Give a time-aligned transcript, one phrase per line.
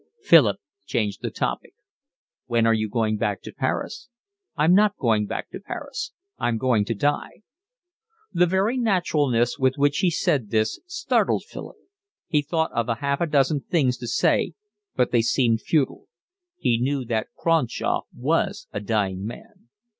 [0.23, 0.57] Philip
[0.87, 1.75] changed the topic.
[2.47, 4.09] "When are you going back to Paris?"
[4.55, 6.11] "I'm not going back to Paris.
[6.39, 7.43] I'm going to die."
[8.33, 11.77] The very naturalness with which he said this startled Philip.
[12.27, 14.53] He thought of half a dozen things to say,
[14.95, 16.07] but they seemed futile.
[16.57, 19.69] He knew that Cronshaw was a dying man.